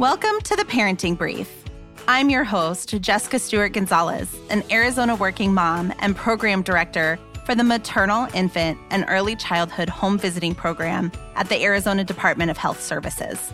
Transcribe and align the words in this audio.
Welcome 0.00 0.40
to 0.44 0.56
the 0.56 0.64
Parenting 0.64 1.18
Brief. 1.18 1.62
I'm 2.08 2.30
your 2.30 2.42
host, 2.42 2.98
Jessica 3.02 3.38
Stewart 3.38 3.74
Gonzalez, 3.74 4.34
an 4.48 4.64
Arizona 4.70 5.14
working 5.14 5.52
mom 5.52 5.92
and 5.98 6.16
program 6.16 6.62
director 6.62 7.18
for 7.44 7.54
the 7.54 7.64
Maternal, 7.64 8.26
Infant, 8.32 8.78
and 8.88 9.04
Early 9.08 9.36
Childhood 9.36 9.90
Home 9.90 10.18
Visiting 10.18 10.54
Program 10.54 11.12
at 11.34 11.50
the 11.50 11.62
Arizona 11.62 12.02
Department 12.02 12.50
of 12.50 12.56
Health 12.56 12.82
Services. 12.82 13.52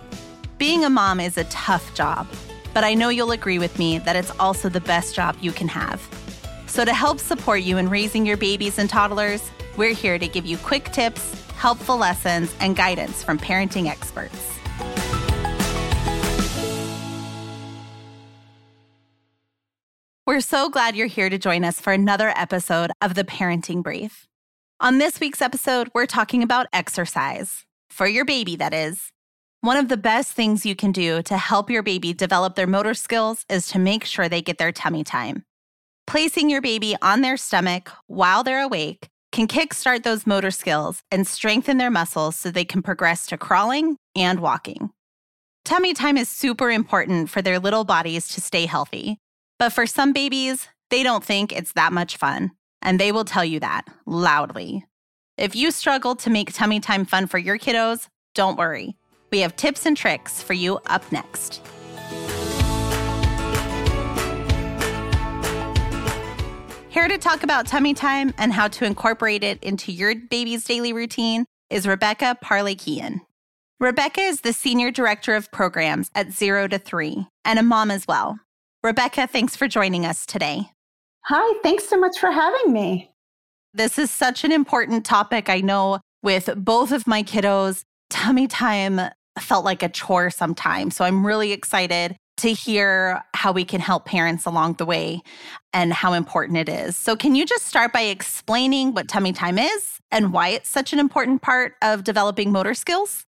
Being 0.56 0.84
a 0.84 0.88
mom 0.88 1.18
is 1.18 1.36
a 1.36 1.42
tough 1.46 1.92
job, 1.96 2.28
but 2.72 2.84
I 2.84 2.94
know 2.94 3.08
you'll 3.08 3.32
agree 3.32 3.58
with 3.58 3.76
me 3.76 3.98
that 3.98 4.14
it's 4.14 4.30
also 4.38 4.68
the 4.68 4.80
best 4.80 5.16
job 5.16 5.36
you 5.40 5.50
can 5.50 5.66
have. 5.66 6.00
So, 6.68 6.84
to 6.84 6.94
help 6.94 7.18
support 7.18 7.62
you 7.62 7.76
in 7.76 7.90
raising 7.90 8.24
your 8.24 8.36
babies 8.36 8.78
and 8.78 8.88
toddlers, 8.88 9.50
we're 9.76 9.94
here 9.94 10.16
to 10.16 10.28
give 10.28 10.46
you 10.46 10.58
quick 10.58 10.92
tips, 10.92 11.44
helpful 11.56 11.96
lessons, 11.96 12.54
and 12.60 12.76
guidance 12.76 13.24
from 13.24 13.36
parenting 13.36 13.88
experts. 13.88 14.55
We're 20.26 20.40
so 20.40 20.68
glad 20.68 20.96
you're 20.96 21.06
here 21.06 21.30
to 21.30 21.38
join 21.38 21.62
us 21.62 21.78
for 21.78 21.92
another 21.92 22.32
episode 22.34 22.90
of 23.00 23.14
the 23.14 23.22
Parenting 23.22 23.80
Brief. 23.80 24.26
On 24.80 24.98
this 24.98 25.20
week's 25.20 25.40
episode, 25.40 25.88
we're 25.94 26.06
talking 26.06 26.42
about 26.42 26.66
exercise. 26.72 27.64
For 27.90 28.08
your 28.08 28.24
baby, 28.24 28.56
that 28.56 28.74
is. 28.74 29.12
One 29.60 29.76
of 29.76 29.86
the 29.86 29.96
best 29.96 30.32
things 30.32 30.66
you 30.66 30.74
can 30.74 30.90
do 30.90 31.22
to 31.22 31.36
help 31.38 31.70
your 31.70 31.84
baby 31.84 32.12
develop 32.12 32.56
their 32.56 32.66
motor 32.66 32.92
skills 32.92 33.44
is 33.48 33.68
to 33.68 33.78
make 33.78 34.04
sure 34.04 34.28
they 34.28 34.42
get 34.42 34.58
their 34.58 34.72
tummy 34.72 35.04
time. 35.04 35.44
Placing 36.08 36.50
your 36.50 36.60
baby 36.60 36.96
on 37.00 37.20
their 37.20 37.36
stomach 37.36 37.92
while 38.08 38.42
they're 38.42 38.64
awake 38.64 39.06
can 39.30 39.46
kickstart 39.46 40.02
those 40.02 40.26
motor 40.26 40.50
skills 40.50 41.02
and 41.12 41.24
strengthen 41.24 41.78
their 41.78 41.88
muscles 41.88 42.34
so 42.34 42.50
they 42.50 42.64
can 42.64 42.82
progress 42.82 43.26
to 43.26 43.38
crawling 43.38 43.96
and 44.16 44.40
walking. 44.40 44.90
Tummy 45.64 45.94
time 45.94 46.16
is 46.16 46.28
super 46.28 46.68
important 46.68 47.30
for 47.30 47.42
their 47.42 47.60
little 47.60 47.84
bodies 47.84 48.26
to 48.26 48.40
stay 48.40 48.66
healthy. 48.66 49.20
But 49.58 49.72
for 49.72 49.86
some 49.86 50.12
babies, 50.12 50.68
they 50.90 51.02
don't 51.02 51.24
think 51.24 51.52
it's 51.52 51.72
that 51.72 51.92
much 51.92 52.16
fun, 52.16 52.52
and 52.82 53.00
they 53.00 53.10
will 53.10 53.24
tell 53.24 53.44
you 53.44 53.60
that 53.60 53.86
loudly. 54.04 54.84
If 55.38 55.56
you 55.56 55.70
struggle 55.70 56.14
to 56.16 56.30
make 56.30 56.52
tummy 56.52 56.80
time 56.80 57.04
fun 57.04 57.26
for 57.26 57.38
your 57.38 57.58
kiddos, 57.58 58.08
don't 58.34 58.58
worry. 58.58 58.96
We 59.32 59.40
have 59.40 59.56
tips 59.56 59.86
and 59.86 59.96
tricks 59.96 60.42
for 60.42 60.52
you 60.52 60.78
up 60.86 61.10
next. 61.10 61.62
Here 66.88 67.08
to 67.08 67.18
talk 67.18 67.42
about 67.42 67.66
tummy 67.66 67.92
time 67.92 68.32
and 68.38 68.52
how 68.52 68.68
to 68.68 68.86
incorporate 68.86 69.44
it 69.44 69.62
into 69.62 69.92
your 69.92 70.14
baby's 70.14 70.64
daily 70.64 70.92
routine 70.94 71.44
is 71.68 71.86
Rebecca 71.86 72.38
Parlakian. 72.42 73.20
Rebecca 73.78 74.22
is 74.22 74.40
the 74.40 74.54
Senior 74.54 74.90
Director 74.90 75.34
of 75.34 75.50
Programs 75.50 76.10
at 76.14 76.32
Zero 76.32 76.66
to 76.68 76.78
Three 76.78 77.26
and 77.44 77.58
a 77.58 77.62
mom 77.62 77.90
as 77.90 78.06
well. 78.06 78.38
Rebecca, 78.86 79.26
thanks 79.26 79.56
for 79.56 79.66
joining 79.66 80.06
us 80.06 80.24
today. 80.24 80.70
Hi, 81.24 81.58
thanks 81.64 81.88
so 81.88 81.98
much 81.98 82.20
for 82.20 82.30
having 82.30 82.72
me. 82.72 83.10
This 83.74 83.98
is 83.98 84.12
such 84.12 84.44
an 84.44 84.52
important 84.52 85.04
topic. 85.04 85.50
I 85.50 85.60
know 85.60 85.98
with 86.22 86.48
both 86.56 86.92
of 86.92 87.04
my 87.04 87.24
kiddos, 87.24 87.82
tummy 88.10 88.46
time 88.46 89.00
felt 89.40 89.64
like 89.64 89.82
a 89.82 89.88
chore 89.88 90.30
sometimes. 90.30 90.94
So 90.94 91.04
I'm 91.04 91.26
really 91.26 91.50
excited 91.50 92.16
to 92.36 92.52
hear 92.52 93.24
how 93.34 93.50
we 93.50 93.64
can 93.64 93.80
help 93.80 94.04
parents 94.04 94.46
along 94.46 94.74
the 94.74 94.86
way 94.86 95.20
and 95.72 95.92
how 95.92 96.12
important 96.12 96.56
it 96.56 96.68
is. 96.68 96.96
So, 96.96 97.16
can 97.16 97.34
you 97.34 97.44
just 97.44 97.66
start 97.66 97.92
by 97.92 98.02
explaining 98.02 98.94
what 98.94 99.08
tummy 99.08 99.32
time 99.32 99.58
is 99.58 99.98
and 100.12 100.32
why 100.32 100.50
it's 100.50 100.70
such 100.70 100.92
an 100.92 101.00
important 101.00 101.42
part 101.42 101.74
of 101.82 102.04
developing 102.04 102.52
motor 102.52 102.74
skills? 102.74 103.25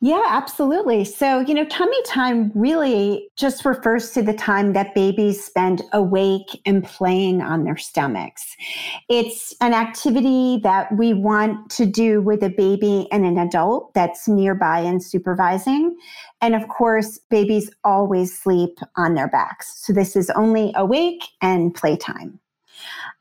Yeah, 0.00 0.22
absolutely. 0.28 1.04
So, 1.04 1.40
you 1.40 1.54
know, 1.54 1.64
tummy 1.64 2.00
time 2.04 2.52
really 2.54 3.28
just 3.36 3.64
refers 3.64 4.12
to 4.12 4.22
the 4.22 4.32
time 4.32 4.72
that 4.74 4.94
babies 4.94 5.44
spend 5.44 5.82
awake 5.92 6.60
and 6.64 6.84
playing 6.84 7.42
on 7.42 7.64
their 7.64 7.76
stomachs. 7.76 8.56
It's 9.08 9.52
an 9.60 9.74
activity 9.74 10.60
that 10.62 10.96
we 10.96 11.14
want 11.14 11.68
to 11.72 11.84
do 11.84 12.22
with 12.22 12.44
a 12.44 12.50
baby 12.50 13.08
and 13.10 13.26
an 13.26 13.38
adult 13.38 13.92
that's 13.92 14.28
nearby 14.28 14.78
and 14.78 15.02
supervising. 15.02 15.96
And 16.40 16.54
of 16.54 16.68
course, 16.68 17.18
babies 17.28 17.68
always 17.82 18.38
sleep 18.38 18.78
on 18.96 19.16
their 19.16 19.28
backs. 19.28 19.84
So, 19.84 19.92
this 19.92 20.14
is 20.14 20.30
only 20.30 20.72
awake 20.76 21.24
and 21.42 21.74
playtime. 21.74 22.38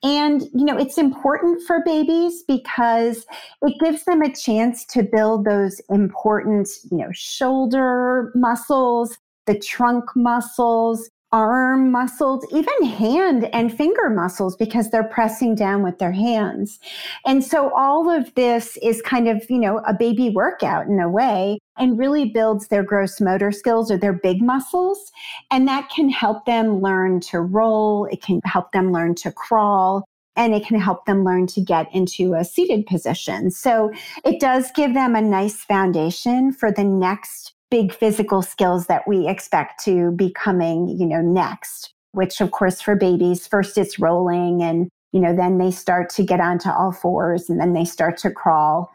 And, 0.04 0.44
you 0.54 0.66
know, 0.66 0.78
it's 0.78 0.98
important 0.98 1.62
for 1.66 1.84
babies 1.84 2.44
because 2.48 3.26
it 3.62 3.80
gives 3.80 4.06
them 4.06 4.22
a 4.22 4.34
chance 4.34 4.86
to 4.86 5.04
build 5.04 5.46
those 5.46 5.82
important, 5.90 6.70
you 6.92 6.98
know, 6.98 7.10
shoulder 7.12 8.32
muscles, 8.36 9.18
the 9.46 9.58
trunk 9.58 10.06
muscles, 10.16 11.10
arm 11.32 11.92
muscles, 11.92 12.46
even 12.52 12.84
hand 12.86 13.50
and 13.54 13.76
finger 13.76 14.10
muscles 14.10 14.56
because 14.56 14.90
they're 14.90 15.04
pressing 15.04 15.56
down 15.56 15.84
with 15.84 16.00
their 16.00 16.12
hands. 16.12 16.80
And 17.26 17.44
so 17.44 17.72
all 17.76 18.10
of 18.10 18.34
this 18.36 18.78
is 18.82 19.02
kind 19.02 19.28
of, 19.28 19.44
you 19.50 19.60
know, 19.60 19.80
a 19.80 19.94
baby 19.94 20.30
workout 20.30 20.88
in 20.88 21.00
a 21.00 21.10
way 21.10 21.60
and 21.78 22.00
really 22.00 22.26
builds 22.26 22.68
their 22.68 22.84
gross 22.84 23.20
motor 23.20 23.52
skills 23.52 23.92
or 23.92 23.98
their 23.98 24.14
big 24.14 24.42
muscles. 24.42 25.12
And 25.52 25.68
that 25.68 25.90
can 25.90 26.10
help 26.10 26.46
them 26.46 26.82
learn 26.82 27.20
to 27.22 27.42
roll. 27.42 28.06
It 28.06 28.22
can 28.22 28.40
help 28.46 28.72
them 28.72 28.92
learn 28.92 29.16
to 29.16 29.32
crawl 29.32 30.06
and 30.38 30.54
it 30.54 30.66
can 30.66 30.80
help 30.80 31.06
them 31.06 31.24
learn 31.24 31.48
to 31.48 31.60
get 31.60 31.94
into 31.94 32.36
a 32.36 32.46
seated 32.46 32.86
position. 32.86 33.50
So 33.50 33.92
it 34.24 34.40
does 34.40 34.72
give 34.72 34.94
them 34.94 35.16
a 35.16 35.22
nice 35.22 35.64
foundation 35.64 36.54
for 36.54 36.72
the 36.72 36.84
next 36.84 37.54
big 37.70 37.94
physical 37.94 38.42
skills 38.42 38.88
that 38.88 39.08
we 39.08 39.28
expect 39.28 39.84
to 39.84 40.12
be 40.12 40.32
coming, 40.32 40.88
you 40.88 41.06
know, 41.06 41.22
next, 41.22 41.94
which 42.12 42.40
of 42.42 42.52
course 42.52 42.82
for 42.82 42.96
babies, 42.96 43.48
first 43.48 43.78
it's 43.78 44.00
rolling 44.00 44.62
and, 44.62 44.90
you 45.12 45.20
know, 45.20 45.36
then 45.36 45.58
they 45.58 45.72
start 45.72 46.10
to 46.10 46.24
get 46.24 46.40
onto 46.40 46.70
all 46.70 46.92
fours 46.92 47.50
and 47.50 47.60
then 47.60 47.74
they 47.74 47.86
start 47.86 48.18
to 48.18 48.32
crawl. 48.32 48.92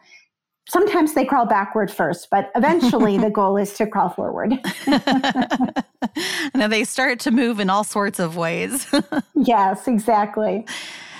Sometimes 0.67 1.13
they 1.13 1.25
crawl 1.25 1.45
backward 1.45 1.91
first, 1.91 2.29
but 2.31 2.51
eventually 2.55 3.17
the 3.17 3.29
goal 3.33 3.57
is 3.57 3.73
to 3.73 3.85
crawl 3.85 4.09
forward. 4.09 4.53
now 6.55 6.67
they 6.67 6.83
start 6.83 7.19
to 7.19 7.31
move 7.31 7.59
in 7.59 7.69
all 7.69 7.83
sorts 7.83 8.19
of 8.19 8.37
ways. 8.37 8.87
yes, 9.35 9.87
exactly. 9.87 10.65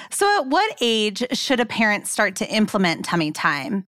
So, 0.09 0.41
at 0.41 0.47
what 0.47 0.77
age 0.79 1.25
should 1.33 1.59
a 1.59 1.65
parent 1.65 2.07
start 2.07 2.35
to 2.37 2.47
implement 2.47 3.03
tummy 3.03 3.31
time? 3.31 3.87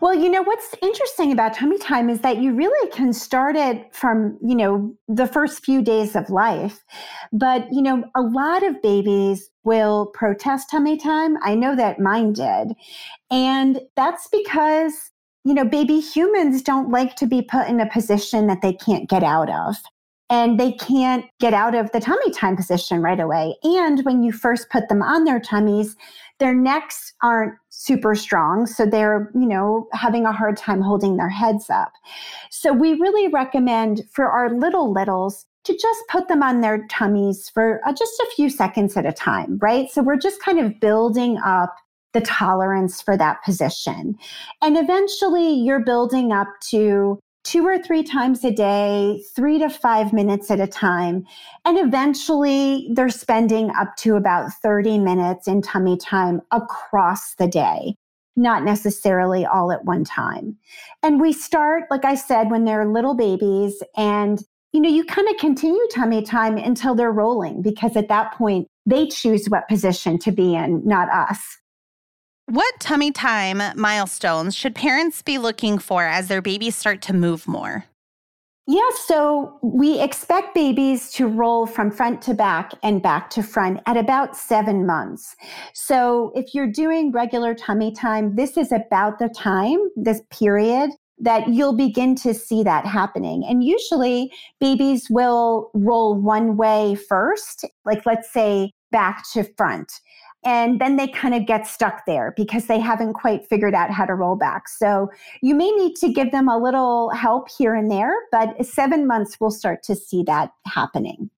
Well, 0.00 0.14
you 0.14 0.30
know, 0.30 0.42
what's 0.42 0.76
interesting 0.80 1.32
about 1.32 1.54
tummy 1.54 1.76
time 1.76 2.08
is 2.08 2.20
that 2.20 2.38
you 2.38 2.54
really 2.54 2.90
can 2.92 3.12
start 3.12 3.56
it 3.56 3.92
from, 3.92 4.38
you 4.40 4.54
know, 4.54 4.94
the 5.08 5.26
first 5.26 5.64
few 5.64 5.82
days 5.82 6.14
of 6.14 6.30
life. 6.30 6.84
But, 7.32 7.66
you 7.72 7.82
know, 7.82 8.04
a 8.14 8.22
lot 8.22 8.62
of 8.62 8.80
babies 8.80 9.50
will 9.64 10.06
protest 10.14 10.70
tummy 10.70 10.96
time. 10.96 11.36
I 11.42 11.56
know 11.56 11.74
that 11.74 11.98
mine 11.98 12.32
did. 12.32 12.74
And 13.28 13.80
that's 13.96 14.28
because, 14.28 15.10
you 15.44 15.52
know, 15.52 15.64
baby 15.64 15.98
humans 15.98 16.62
don't 16.62 16.90
like 16.90 17.16
to 17.16 17.26
be 17.26 17.42
put 17.42 17.66
in 17.66 17.80
a 17.80 17.90
position 17.90 18.46
that 18.46 18.62
they 18.62 18.74
can't 18.74 19.10
get 19.10 19.24
out 19.24 19.50
of 19.50 19.74
and 20.30 20.60
they 20.60 20.72
can't 20.72 21.24
get 21.40 21.54
out 21.54 21.74
of 21.74 21.90
the 21.92 22.00
tummy 22.00 22.30
time 22.30 22.56
position 22.56 23.00
right 23.02 23.20
away. 23.20 23.56
And 23.62 24.04
when 24.04 24.22
you 24.22 24.32
first 24.32 24.68
put 24.70 24.88
them 24.88 25.02
on 25.02 25.24
their 25.24 25.40
tummies, 25.40 25.96
their 26.38 26.54
necks 26.54 27.14
aren't 27.22 27.54
super 27.70 28.14
strong. 28.14 28.66
So 28.66 28.86
they're, 28.86 29.30
you 29.34 29.46
know, 29.46 29.88
having 29.92 30.24
a 30.26 30.32
hard 30.32 30.56
time 30.56 30.80
holding 30.80 31.16
their 31.16 31.28
heads 31.28 31.70
up. 31.70 31.92
So 32.50 32.72
we 32.72 32.94
really 32.94 33.28
recommend 33.28 34.02
for 34.12 34.30
our 34.30 34.50
little 34.50 34.92
littles 34.92 35.46
to 35.64 35.76
just 35.76 36.00
put 36.08 36.28
them 36.28 36.42
on 36.42 36.60
their 36.60 36.86
tummies 36.86 37.50
for 37.52 37.80
uh, 37.86 37.92
just 37.92 38.18
a 38.20 38.30
few 38.34 38.48
seconds 38.48 38.96
at 38.96 39.06
a 39.06 39.12
time, 39.12 39.58
right? 39.60 39.90
So 39.90 40.02
we're 40.02 40.16
just 40.16 40.40
kind 40.40 40.58
of 40.58 40.78
building 40.80 41.38
up 41.44 41.74
the 42.14 42.20
tolerance 42.22 43.02
for 43.02 43.16
that 43.16 43.42
position. 43.44 44.16
And 44.62 44.76
eventually 44.78 45.52
you're 45.52 45.84
building 45.84 46.32
up 46.32 46.48
to 46.70 47.18
two 47.48 47.66
or 47.66 47.78
three 47.78 48.02
times 48.02 48.44
a 48.44 48.50
day, 48.50 49.22
three 49.34 49.58
to 49.58 49.70
five 49.70 50.12
minutes 50.12 50.50
at 50.50 50.60
a 50.60 50.66
time. 50.66 51.26
And 51.64 51.78
eventually 51.78 52.90
they're 52.92 53.08
spending 53.08 53.70
up 53.70 53.96
to 53.98 54.16
about 54.16 54.52
30 54.62 54.98
minutes 54.98 55.48
in 55.48 55.62
tummy 55.62 55.96
time 55.96 56.42
across 56.52 57.36
the 57.36 57.46
day, 57.46 57.94
not 58.36 58.64
necessarily 58.64 59.46
all 59.46 59.72
at 59.72 59.86
one 59.86 60.04
time. 60.04 60.58
And 61.02 61.22
we 61.22 61.32
start, 61.32 61.84
like 61.90 62.04
I 62.04 62.16
said, 62.16 62.50
when 62.50 62.66
they're 62.66 62.84
little 62.84 63.14
babies 63.14 63.82
and 63.96 64.44
you 64.74 64.82
know, 64.82 64.90
you 64.90 65.02
kind 65.02 65.26
of 65.30 65.38
continue 65.38 65.80
tummy 65.90 66.20
time 66.20 66.58
until 66.58 66.94
they're 66.94 67.10
rolling 67.10 67.62
because 67.62 67.96
at 67.96 68.08
that 68.08 68.34
point 68.34 68.68
they 68.84 69.06
choose 69.06 69.46
what 69.46 69.66
position 69.66 70.18
to 70.18 70.30
be 70.30 70.54
in, 70.54 70.86
not 70.86 71.08
us. 71.08 71.56
What 72.50 72.80
tummy 72.80 73.12
time 73.12 73.60
milestones 73.78 74.54
should 74.54 74.74
parents 74.74 75.20
be 75.20 75.36
looking 75.36 75.76
for 75.76 76.04
as 76.06 76.28
their 76.28 76.40
babies 76.40 76.74
start 76.74 77.02
to 77.02 77.12
move 77.12 77.46
more? 77.46 77.84
Yeah, 78.66 78.88
so 79.04 79.58
we 79.62 80.00
expect 80.00 80.54
babies 80.54 81.12
to 81.12 81.26
roll 81.26 81.66
from 81.66 81.90
front 81.90 82.22
to 82.22 82.32
back 82.32 82.72
and 82.82 83.02
back 83.02 83.28
to 83.30 83.42
front 83.42 83.80
at 83.84 83.98
about 83.98 84.34
seven 84.34 84.86
months. 84.86 85.36
So 85.74 86.32
if 86.34 86.54
you're 86.54 86.72
doing 86.72 87.12
regular 87.12 87.54
tummy 87.54 87.92
time, 87.92 88.34
this 88.34 88.56
is 88.56 88.72
about 88.72 89.18
the 89.18 89.28
time, 89.28 89.76
this 89.94 90.22
period 90.30 90.92
that 91.20 91.48
you'll 91.48 91.76
begin 91.76 92.14
to 92.16 92.34
see 92.34 92.62
that 92.62 92.86
happening. 92.86 93.44
And 93.44 93.64
usually 93.64 94.32
babies 94.60 95.08
will 95.10 95.70
roll 95.74 96.14
one 96.14 96.56
way 96.56 96.94
first, 96.94 97.64
like 97.84 98.06
let's 98.06 98.32
say 98.32 98.72
back 98.90 99.24
to 99.32 99.44
front. 99.56 99.92
And 100.44 100.80
then 100.80 100.96
they 100.96 101.08
kind 101.08 101.34
of 101.34 101.46
get 101.46 101.66
stuck 101.66 102.06
there 102.06 102.32
because 102.36 102.66
they 102.66 102.78
haven't 102.78 103.14
quite 103.14 103.44
figured 103.46 103.74
out 103.74 103.90
how 103.90 104.04
to 104.04 104.14
roll 104.14 104.36
back. 104.36 104.68
So 104.68 105.10
you 105.42 105.54
may 105.54 105.70
need 105.72 105.96
to 105.96 106.12
give 106.12 106.30
them 106.30 106.48
a 106.48 106.56
little 106.56 107.10
help 107.10 107.48
here 107.50 107.74
and 107.74 107.90
there, 107.90 108.14
but 108.30 108.64
seven 108.64 109.06
months 109.06 109.38
we'll 109.40 109.50
start 109.50 109.82
to 109.84 109.96
see 109.96 110.22
that 110.24 110.52
happening. 110.66 111.30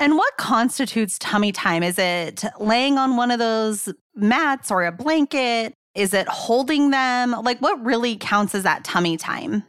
And 0.00 0.16
what 0.16 0.36
constitutes 0.36 1.18
tummy 1.18 1.52
time? 1.52 1.82
Is 1.82 1.98
it 1.98 2.44
laying 2.58 2.98
on 2.98 3.16
one 3.16 3.30
of 3.30 3.38
those 3.38 3.88
mats 4.16 4.70
or 4.70 4.84
a 4.84 4.90
blanket? 4.90 5.74
Is 5.94 6.14
it 6.14 6.28
holding 6.28 6.90
them? 6.90 7.32
Like, 7.42 7.60
what 7.60 7.84
really 7.84 8.16
counts 8.16 8.54
as 8.54 8.62
that 8.62 8.84
tummy 8.84 9.16
time? 9.16 9.64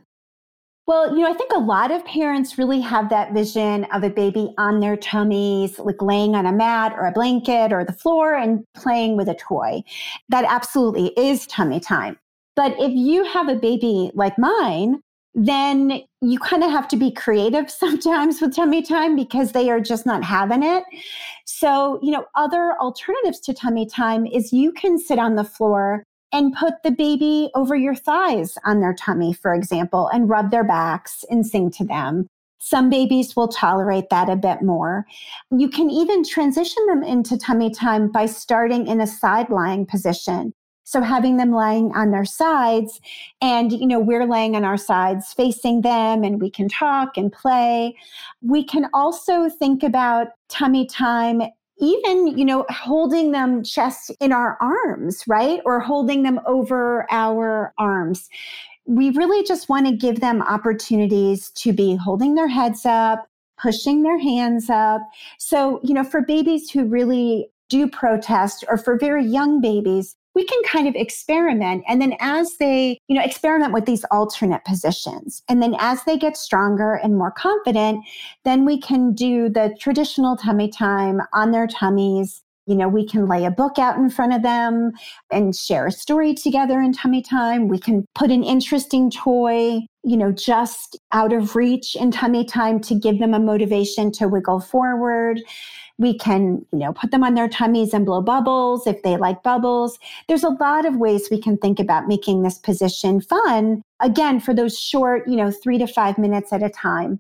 Well, 0.85 1.15
you 1.15 1.23
know, 1.23 1.31
I 1.31 1.33
think 1.33 1.51
a 1.53 1.59
lot 1.59 1.91
of 1.91 2.03
parents 2.05 2.57
really 2.57 2.81
have 2.81 3.09
that 3.09 3.33
vision 3.33 3.85
of 3.93 4.03
a 4.03 4.09
baby 4.09 4.53
on 4.57 4.81
their 4.81 4.97
tummies, 4.97 5.79
like 5.79 6.01
laying 6.01 6.35
on 6.35 6.45
a 6.45 6.51
mat 6.51 6.93
or 6.97 7.05
a 7.05 7.11
blanket 7.11 7.71
or 7.71 7.85
the 7.85 7.93
floor 7.93 8.35
and 8.35 8.65
playing 8.73 9.15
with 9.15 9.29
a 9.29 9.35
toy. 9.35 9.81
That 10.27 10.43
absolutely 10.45 11.13
is 11.17 11.47
tummy 11.47 11.79
time. 11.79 12.17
But 12.57 12.75
if 12.79 12.91
you 12.91 13.23
have 13.23 13.47
a 13.47 13.55
baby 13.55 14.11
like 14.13 14.37
mine, 14.37 14.99
then 15.33 16.01
you 16.21 16.37
kind 16.37 16.63
of 16.63 16.71
have 16.71 16.87
to 16.89 16.97
be 16.97 17.11
creative 17.11 17.71
sometimes 17.71 18.41
with 18.41 18.55
tummy 18.55 18.81
time 18.81 19.15
because 19.15 19.53
they 19.53 19.69
are 19.69 19.79
just 19.79 20.05
not 20.05 20.23
having 20.23 20.63
it. 20.63 20.83
So, 21.45 21.97
you 22.03 22.11
know, 22.11 22.25
other 22.35 22.75
alternatives 22.81 23.39
to 23.41 23.53
tummy 23.53 23.85
time 23.85 24.25
is 24.25 24.51
you 24.51 24.73
can 24.73 24.99
sit 24.99 25.17
on 25.17 25.35
the 25.35 25.43
floor 25.45 26.03
and 26.33 26.53
put 26.53 26.81
the 26.83 26.91
baby 26.91 27.49
over 27.55 27.75
your 27.75 27.95
thighs 27.95 28.57
on 28.65 28.81
their 28.81 28.93
tummy, 28.93 29.31
for 29.31 29.53
example, 29.53 30.09
and 30.09 30.27
rub 30.27 30.51
their 30.51 30.63
backs 30.63 31.23
and 31.29 31.45
sing 31.45 31.71
to 31.71 31.85
them. 31.85 32.27
Some 32.57 32.89
babies 32.89 33.35
will 33.35 33.49
tolerate 33.49 34.09
that 34.09 34.29
a 34.29 34.35
bit 34.35 34.61
more. 34.61 35.05
You 35.51 35.69
can 35.69 35.89
even 35.89 36.23
transition 36.23 36.85
them 36.87 37.03
into 37.03 37.37
tummy 37.37 37.69
time 37.69 38.09
by 38.11 38.25
starting 38.25 38.87
in 38.87 38.99
a 38.99 39.07
side 39.07 39.49
lying 39.49 39.85
position. 39.85 40.53
So 40.85 41.01
having 41.01 41.37
them 41.37 41.51
lying 41.51 41.91
on 41.95 42.11
their 42.11 42.25
sides 42.25 42.99
and, 43.41 43.71
you 43.71 43.87
know, 43.87 43.99
we're 43.99 44.25
laying 44.25 44.55
on 44.55 44.65
our 44.65 44.77
sides 44.77 45.33
facing 45.33 45.81
them 45.81 46.23
and 46.23 46.41
we 46.41 46.49
can 46.49 46.67
talk 46.67 47.17
and 47.17 47.31
play. 47.31 47.95
We 48.41 48.63
can 48.63 48.87
also 48.93 49.49
think 49.49 49.83
about 49.83 50.27
tummy 50.49 50.85
time 50.85 51.41
even, 51.79 52.37
you 52.37 52.45
know, 52.45 52.65
holding 52.69 53.31
them 53.31 53.63
chest 53.63 54.11
in 54.19 54.31
our 54.31 54.57
arms, 54.61 55.23
right? 55.27 55.59
Or 55.65 55.79
holding 55.79 56.23
them 56.23 56.39
over 56.45 57.05
our 57.11 57.73
arms. 57.77 58.29
We 58.85 59.11
really 59.11 59.43
just 59.43 59.69
want 59.69 59.87
to 59.87 59.95
give 59.95 60.19
them 60.19 60.41
opportunities 60.41 61.49
to 61.51 61.73
be 61.73 61.95
holding 61.95 62.35
their 62.35 62.47
heads 62.47 62.85
up, 62.85 63.27
pushing 63.61 64.03
their 64.03 64.19
hands 64.19 64.69
up. 64.69 65.01
So, 65.39 65.79
you 65.83 65.93
know, 65.93 66.03
for 66.03 66.21
babies 66.21 66.69
who 66.69 66.85
really 66.85 67.49
do 67.69 67.87
protest 67.87 68.63
or 68.67 68.77
for 68.77 68.97
very 68.97 69.25
young 69.25 69.61
babies, 69.61 70.15
we 70.35 70.45
can 70.45 70.61
kind 70.63 70.87
of 70.87 70.95
experiment. 70.95 71.83
And 71.87 72.01
then 72.01 72.15
as 72.19 72.57
they, 72.57 72.99
you 73.07 73.15
know, 73.15 73.23
experiment 73.23 73.73
with 73.73 73.85
these 73.85 74.03
alternate 74.05 74.65
positions. 74.65 75.43
And 75.47 75.61
then 75.61 75.75
as 75.79 76.03
they 76.03 76.17
get 76.17 76.37
stronger 76.37 76.95
and 76.95 77.17
more 77.17 77.31
confident, 77.31 78.03
then 78.43 78.65
we 78.65 78.79
can 78.79 79.13
do 79.13 79.49
the 79.49 79.75
traditional 79.79 80.35
tummy 80.35 80.69
time 80.69 81.21
on 81.33 81.51
their 81.51 81.67
tummies. 81.67 82.41
You 82.65 82.75
know, 82.75 82.87
we 82.87 83.05
can 83.05 83.27
lay 83.27 83.43
a 83.45 83.51
book 83.51 83.77
out 83.77 83.97
in 83.97 84.09
front 84.09 84.33
of 84.33 84.41
them 84.41 84.93
and 85.29 85.55
share 85.55 85.87
a 85.87 85.91
story 85.91 86.33
together 86.33 86.81
in 86.81 86.93
tummy 86.93 87.21
time. 87.21 87.67
We 87.67 87.77
can 87.77 88.05
put 88.15 88.31
an 88.31 88.43
interesting 88.43 89.11
toy, 89.11 89.81
you 90.03 90.17
know, 90.17 90.31
just 90.31 90.97
out 91.11 91.33
of 91.33 91.55
reach 91.55 91.95
in 91.95 92.11
tummy 92.11 92.43
time 92.43 92.79
to 92.81 92.95
give 92.95 93.19
them 93.19 93.33
a 93.33 93.39
motivation 93.39 94.11
to 94.11 94.27
wiggle 94.27 94.59
forward. 94.59 95.41
We 95.97 96.17
can, 96.17 96.65
you 96.71 96.79
know, 96.79 96.93
put 96.93 97.11
them 97.11 97.23
on 97.23 97.35
their 97.35 97.47
tummies 97.47 97.93
and 97.93 98.05
blow 98.05 98.21
bubbles 98.21 98.85
if 98.87 99.01
they 99.03 99.15
like 99.15 99.43
bubbles. 99.43 99.97
There's 100.27 100.43
a 100.43 100.49
lot 100.49 100.85
of 100.85 100.97
ways 100.97 101.29
we 101.29 101.39
can 101.39 101.57
think 101.57 101.79
about 101.79 102.07
making 102.07 102.41
this 102.41 102.57
position 102.57 103.21
fun. 103.21 103.81
Again, 103.99 104.39
for 104.39 104.53
those 104.53 104.77
short, 104.77 105.27
you 105.27 105.35
know, 105.35 105.51
three 105.51 105.77
to 105.77 105.87
five 105.87 106.17
minutes 106.17 106.51
at 106.51 106.63
a 106.63 106.69
time. 106.69 107.19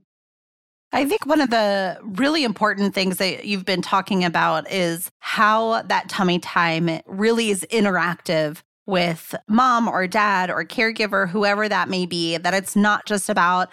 I 0.91 1.05
think 1.05 1.25
one 1.25 1.41
of 1.41 1.49
the 1.49 1.97
really 2.03 2.43
important 2.43 2.93
things 2.93 3.17
that 3.17 3.45
you've 3.45 3.65
been 3.65 3.81
talking 3.81 4.23
about 4.23 4.71
is 4.71 5.09
how 5.19 5.81
that 5.83 6.07
tummy 6.07 6.37
time 6.37 6.99
really 7.07 7.49
is 7.49 7.65
interactive 7.71 8.61
with 8.85 9.35
mom 9.47 9.87
or 9.87 10.07
dad 10.07 10.49
or 10.49 10.65
caregiver, 10.65 11.29
whoever 11.29 11.69
that 11.69 11.89
may 11.89 12.05
be, 12.05 12.37
that 12.37 12.53
it's 12.53 12.75
not 12.75 13.05
just 13.05 13.29
about 13.29 13.69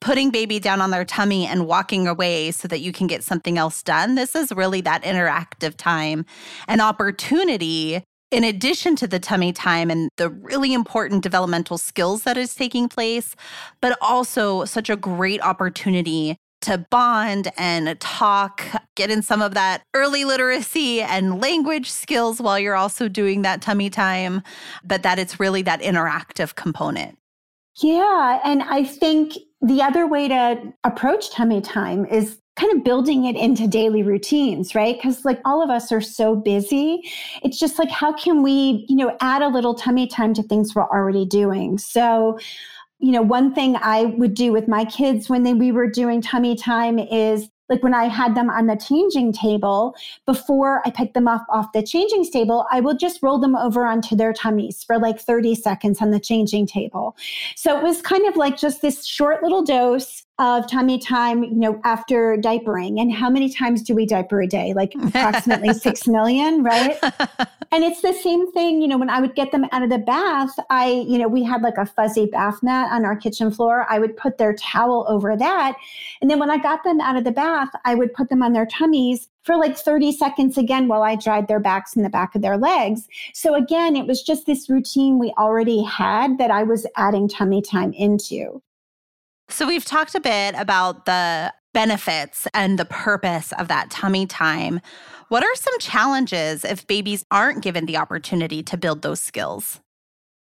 putting 0.00 0.30
baby 0.30 0.60
down 0.60 0.80
on 0.80 0.90
their 0.90 1.04
tummy 1.04 1.46
and 1.46 1.66
walking 1.66 2.06
away 2.06 2.50
so 2.50 2.68
that 2.68 2.80
you 2.80 2.92
can 2.92 3.06
get 3.06 3.24
something 3.24 3.58
else 3.58 3.82
done. 3.82 4.14
This 4.14 4.34
is 4.36 4.52
really 4.52 4.80
that 4.82 5.02
interactive 5.02 5.76
time 5.76 6.24
and 6.68 6.80
opportunity 6.80 8.02
in 8.30 8.44
addition 8.44 8.94
to 8.96 9.06
the 9.06 9.18
tummy 9.18 9.52
time 9.52 9.90
and 9.90 10.10
the 10.16 10.28
really 10.28 10.74
important 10.74 11.22
developmental 11.22 11.78
skills 11.78 12.24
that 12.24 12.36
is 12.36 12.54
taking 12.54 12.88
place, 12.88 13.34
but 13.80 13.96
also 14.00 14.64
such 14.64 14.90
a 14.90 14.96
great 14.96 15.40
opportunity 15.42 16.36
to 16.62 16.78
bond 16.90 17.52
and 17.56 17.98
talk, 18.00 18.64
get 18.96 19.10
in 19.10 19.22
some 19.22 19.42
of 19.42 19.54
that 19.54 19.82
early 19.94 20.24
literacy 20.24 21.00
and 21.00 21.40
language 21.40 21.90
skills 21.90 22.40
while 22.40 22.58
you're 22.58 22.74
also 22.74 23.08
doing 23.08 23.42
that 23.42 23.62
tummy 23.62 23.90
time, 23.90 24.42
but 24.84 25.02
that 25.02 25.18
it's 25.18 25.38
really 25.38 25.62
that 25.62 25.80
interactive 25.80 26.54
component. 26.54 27.18
Yeah. 27.80 28.40
And 28.44 28.62
I 28.62 28.84
think 28.84 29.34
the 29.60 29.82
other 29.82 30.06
way 30.06 30.28
to 30.28 30.72
approach 30.84 31.30
tummy 31.30 31.60
time 31.60 32.06
is 32.06 32.38
kind 32.58 32.76
of 32.76 32.82
building 32.82 33.24
it 33.24 33.36
into 33.36 33.68
daily 33.68 34.02
routines, 34.02 34.74
right? 34.74 34.96
Because 34.96 35.24
like 35.24 35.40
all 35.44 35.62
of 35.62 35.70
us 35.70 35.92
are 35.92 36.00
so 36.00 36.34
busy. 36.34 37.00
It's 37.42 37.58
just 37.58 37.78
like, 37.78 37.90
how 37.90 38.12
can 38.12 38.42
we, 38.42 38.84
you 38.88 38.96
know, 38.96 39.16
add 39.20 39.42
a 39.42 39.48
little 39.48 39.74
tummy 39.74 40.08
time 40.08 40.34
to 40.34 40.42
things 40.42 40.74
we're 40.74 40.82
already 40.82 41.24
doing? 41.24 41.78
So, 41.78 42.38
you 42.98 43.12
know, 43.12 43.22
one 43.22 43.54
thing 43.54 43.76
I 43.76 44.06
would 44.18 44.34
do 44.34 44.52
with 44.52 44.68
my 44.68 44.84
kids 44.84 45.28
when 45.28 45.44
they, 45.44 45.54
we 45.54 45.72
were 45.72 45.88
doing 45.88 46.20
tummy 46.20 46.56
time 46.56 46.98
is 46.98 47.48
like 47.68 47.82
when 47.82 47.94
I 47.94 48.04
had 48.04 48.34
them 48.34 48.48
on 48.48 48.66
the 48.66 48.76
changing 48.76 49.32
table, 49.32 49.94
before 50.26 50.82
I 50.86 50.90
picked 50.90 51.14
them 51.14 51.28
up 51.28 51.46
off 51.50 51.72
the 51.72 51.82
changing 51.82 52.24
table, 52.30 52.66
I 52.72 52.80
will 52.80 52.96
just 52.96 53.22
roll 53.22 53.38
them 53.38 53.54
over 53.54 53.84
onto 53.84 54.16
their 54.16 54.32
tummies 54.32 54.82
for 54.82 54.98
like 54.98 55.20
30 55.20 55.54
seconds 55.54 56.00
on 56.00 56.10
the 56.10 56.20
changing 56.20 56.66
table. 56.66 57.16
So 57.56 57.76
it 57.76 57.82
was 57.82 58.00
kind 58.00 58.26
of 58.26 58.36
like 58.36 58.56
just 58.56 58.80
this 58.80 59.06
short 59.06 59.42
little 59.42 59.62
dose 59.62 60.24
of 60.38 60.68
tummy 60.68 60.98
time, 60.98 61.42
you 61.42 61.56
know, 61.56 61.80
after 61.82 62.36
diapering. 62.36 63.00
And 63.00 63.12
how 63.12 63.28
many 63.28 63.52
times 63.52 63.82
do 63.82 63.94
we 63.94 64.06
diaper 64.06 64.40
a 64.40 64.46
day? 64.46 64.72
Like 64.72 64.94
approximately 65.02 65.72
6 65.72 66.06
million, 66.06 66.62
right? 66.62 66.96
and 67.72 67.82
it's 67.82 68.02
the 68.02 68.12
same 68.12 68.50
thing, 68.52 68.80
you 68.80 68.86
know, 68.86 68.98
when 68.98 69.10
I 69.10 69.20
would 69.20 69.34
get 69.34 69.50
them 69.50 69.66
out 69.72 69.82
of 69.82 69.90
the 69.90 69.98
bath, 69.98 70.56
I, 70.70 71.04
you 71.08 71.18
know, 71.18 71.26
we 71.26 71.42
had 71.42 71.62
like 71.62 71.76
a 71.76 71.86
fuzzy 71.86 72.26
bath 72.26 72.62
mat 72.62 72.92
on 72.92 73.04
our 73.04 73.16
kitchen 73.16 73.50
floor. 73.50 73.84
I 73.90 73.98
would 73.98 74.16
put 74.16 74.38
their 74.38 74.54
towel 74.54 75.06
over 75.08 75.36
that. 75.36 75.76
And 76.20 76.30
then 76.30 76.38
when 76.38 76.50
I 76.50 76.58
got 76.58 76.84
them 76.84 77.00
out 77.00 77.16
of 77.16 77.24
the 77.24 77.32
bath, 77.32 77.70
I 77.84 77.96
would 77.96 78.14
put 78.14 78.28
them 78.28 78.42
on 78.42 78.52
their 78.52 78.66
tummies 78.66 79.28
for 79.42 79.56
like 79.56 79.76
30 79.76 80.12
seconds 80.12 80.56
again 80.56 80.86
while 80.86 81.02
I 81.02 81.16
dried 81.16 81.48
their 81.48 81.58
backs 81.58 81.96
and 81.96 82.04
the 82.04 82.10
back 82.10 82.34
of 82.36 82.42
their 82.42 82.58
legs. 82.58 83.08
So 83.32 83.54
again, 83.54 83.96
it 83.96 84.06
was 84.06 84.22
just 84.22 84.46
this 84.46 84.70
routine 84.70 85.18
we 85.18 85.32
already 85.38 85.82
had 85.82 86.38
that 86.38 86.50
I 86.50 86.62
was 86.62 86.86
adding 86.96 87.28
tummy 87.28 87.62
time 87.62 87.92
into. 87.92 88.62
So, 89.50 89.66
we've 89.66 89.84
talked 89.84 90.14
a 90.14 90.20
bit 90.20 90.54
about 90.58 91.06
the 91.06 91.52
benefits 91.72 92.46
and 92.54 92.78
the 92.78 92.84
purpose 92.84 93.52
of 93.52 93.68
that 93.68 93.90
tummy 93.90 94.26
time. 94.26 94.80
What 95.28 95.42
are 95.42 95.54
some 95.54 95.78
challenges 95.78 96.64
if 96.64 96.86
babies 96.86 97.24
aren't 97.30 97.62
given 97.62 97.86
the 97.86 97.96
opportunity 97.96 98.62
to 98.64 98.76
build 98.76 99.02
those 99.02 99.20
skills? 99.20 99.80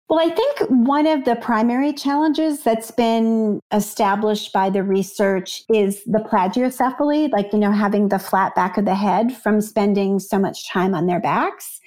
Well, 0.08 0.20
I 0.20 0.34
think 0.34 0.58
one 0.68 1.06
of 1.06 1.24
the 1.24 1.36
primary 1.36 1.92
challenges 1.94 2.62
that's 2.62 2.90
been 2.90 3.60
established 3.72 4.52
by 4.52 4.68
the 4.68 4.82
research 4.82 5.62
is 5.72 6.04
the 6.04 6.18
plagiocephaly, 6.18 7.32
like, 7.32 7.50
you 7.52 7.58
know, 7.58 7.72
having 7.72 8.08
the 8.08 8.18
flat 8.18 8.54
back 8.54 8.76
of 8.76 8.84
the 8.84 8.94
head 8.94 9.34
from 9.34 9.62
spending 9.62 10.18
so 10.18 10.38
much 10.38 10.68
time 10.68 10.94
on 10.94 11.06
their 11.06 11.20
backs. 11.20 11.80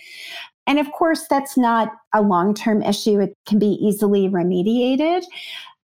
And 0.66 0.80
of 0.80 0.92
course, 0.92 1.26
that's 1.30 1.56
not 1.56 1.90
a 2.14 2.22
long 2.24 2.56
term 2.56 2.82
issue. 2.82 3.20
It 3.20 3.36
can 3.46 3.60
be 3.60 3.78
easily 3.80 4.28
remediated. 4.28 5.24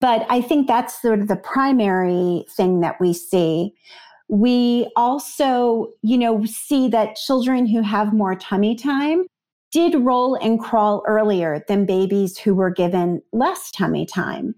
But 0.03 0.25
I 0.29 0.41
think 0.41 0.67
that's 0.67 1.01
sort 1.01 1.21
of 1.21 1.29
the 1.29 1.37
primary 1.37 2.43
thing 2.57 2.81
that 2.81 2.99
we 2.99 3.13
see. 3.13 3.73
We 4.27 4.91
also, 4.97 5.93
you 6.01 6.17
know, 6.17 6.43
see 6.43 6.89
that 6.89 7.15
children 7.15 7.65
who 7.65 7.81
have 7.81 8.11
more 8.11 8.35
tummy 8.35 8.75
time 8.75 9.23
did 9.71 9.95
roll 9.95 10.35
and 10.35 10.59
crawl 10.59 11.03
earlier 11.07 11.63
than 11.69 11.85
babies 11.85 12.37
who 12.37 12.53
were 12.53 12.69
given 12.69 13.21
less 13.31 13.71
tummy 13.71 14.05
time. 14.05 14.55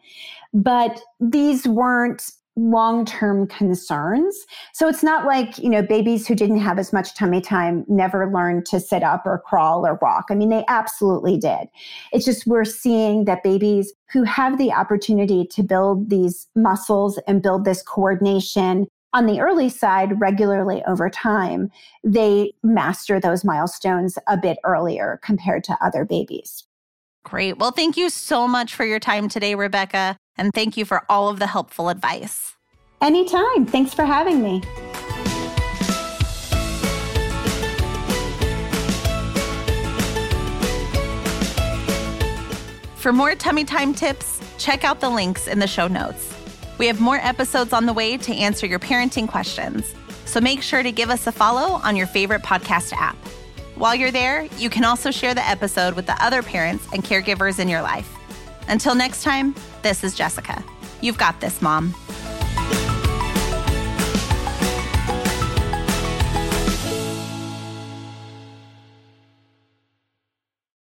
But 0.52 1.00
these 1.20 1.68
weren't 1.68 2.24
long 2.56 3.06
term 3.06 3.48
concerns. 3.48 4.46
So 4.74 4.88
it's 4.88 5.04
not 5.04 5.26
like, 5.26 5.58
you 5.58 5.70
know, 5.70 5.82
babies 5.82 6.28
who 6.28 6.36
didn't 6.36 6.60
have 6.60 6.80
as 6.80 6.94
much 6.94 7.16
tummy 7.16 7.42
time 7.42 7.84
never 7.88 8.32
learned 8.32 8.66
to 8.68 8.80
sit 8.80 9.04
up 9.04 9.26
or 9.26 9.44
crawl 9.46 9.86
or 9.86 10.00
walk. 10.02 10.26
I 10.30 10.36
mean, 10.36 10.50
they 10.50 10.64
absolutely 10.68 11.38
did. 11.38 11.68
It's 12.12 12.26
just 12.26 12.48
we're 12.48 12.66
seeing 12.66 13.26
that 13.26 13.44
babies 13.44 13.94
who 14.12 14.24
have 14.24 14.58
the 14.58 14.72
opportunity 14.72 15.46
to 15.48 15.64
build 15.64 16.10
these 16.10 16.48
muscles 16.56 17.20
and 17.28 17.42
build 17.42 17.66
this 17.66 17.82
coordination 17.82 18.88
on 19.16 19.28
the 19.28 19.40
early 19.40 19.70
side 19.70 20.20
regularly 20.20 20.84
over 20.86 21.10
time, 21.10 21.72
they 22.04 22.52
master 22.64 23.18
those 23.18 23.46
milestones 23.46 24.20
a 24.28 24.36
bit 24.36 24.58
earlier 24.66 25.22
compared 25.24 25.64
to 25.64 25.78
other 25.82 26.04
babies. 26.04 26.66
Great. 27.26 27.58
Well, 27.58 27.72
thank 27.72 27.98
you 27.98 28.10
so 28.10 28.48
much 28.48 28.76
for 28.76 28.86
your 28.86 29.00
time 29.00 29.28
today, 29.28 29.56
Rebecca. 29.56 30.16
And 30.38 30.54
thank 30.54 30.78
you 30.78 30.86
for 30.86 31.04
all 31.10 31.28
of 31.28 31.40
the 31.40 31.48
helpful 31.48 31.90
advice. 31.90 32.54
Anytime. 33.02 33.66
Thanks 33.66 33.94
for 33.94 34.06
having 34.06 34.42
me. 34.42 34.62
For 42.96 43.12
more 43.12 43.36
tummy 43.36 43.66
time 43.66 43.94
tips, 43.94 44.40
check 44.58 44.84
out 44.84 45.00
the 45.00 45.10
links 45.10 45.48
in 45.48 45.60
the 45.60 45.68
show 45.68 45.88
notes. 45.88 46.34
We 46.78 46.88
have 46.88 47.00
more 47.00 47.18
episodes 47.18 47.74
on 47.74 47.86
the 47.86 47.94
way 47.94 48.18
to 48.18 48.34
answer 48.34 48.66
your 48.66 48.80
parenting 48.80 49.28
questions, 49.28 49.94
so 50.26 50.42
make 50.42 50.62
sure 50.62 50.84
to 50.84 50.92
give 50.92 51.10
us 51.10 51.26
a 51.28 51.32
follow 51.32 51.80
on 51.84 51.96
your 51.96 52.08
favorite 52.08 52.42
podcast 52.42 52.94
app. 52.94 53.16
While 53.76 53.94
you're 53.96 54.12
there, 54.12 54.48
you 54.58 54.70
can 54.70 54.86
also 54.86 55.12
share 55.12 55.34
the 55.34 55.46
episode 55.46 55.96
with 55.96 56.06
the 56.06 56.16
other 56.24 56.42
parents 56.42 56.88
and 56.94 57.04
caregivers 57.04 57.60
in 57.60 57.68
your 57.68 57.82
life. 57.82 58.10
Until 58.70 58.96
next 58.96 59.22
time, 59.22 59.54
this 59.82 60.04
is 60.04 60.16
Jessica. 60.16 60.64
You've 61.02 61.18
got 61.18 61.42
this, 61.42 61.62
Mom. 61.62 61.94